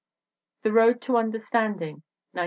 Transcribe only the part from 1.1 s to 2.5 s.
Understanding, 1917.